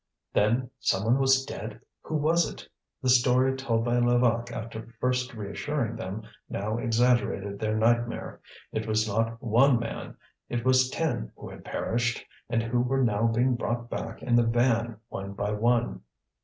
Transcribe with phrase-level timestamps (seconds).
[0.33, 1.79] Then someone was dead?
[2.01, 2.67] Who was it?
[3.03, 8.41] The story told by Levaque after first reassuring them, now exaggerated their nightmare:
[8.71, 10.17] it was not one man,
[10.49, 14.41] it was ten who had perished, and who were now being brought back in the
[14.41, 16.01] van one by one.